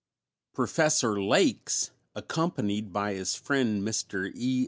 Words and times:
Professor 0.55 1.21
Lakes, 1.21 1.91
accompanied 2.15 2.91
by 2.91 3.13
his 3.13 3.35
friend 3.35 3.83
Mr. 3.83 4.31
E. 4.33 4.59